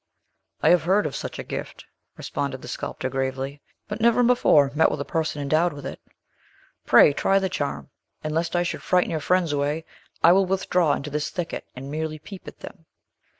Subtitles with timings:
[0.63, 1.85] "I have heard of such a gift,"
[2.17, 6.01] responded the sculptor gravely, "but never before met with a person endowed with it.
[6.87, 7.91] Pray try the charm;
[8.23, 9.85] and lest I should frighten your friends away,
[10.23, 12.87] I will withdraw into this thicket, and merely peep at them."